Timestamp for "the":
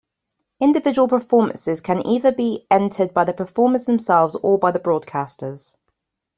3.23-3.33, 4.71-4.79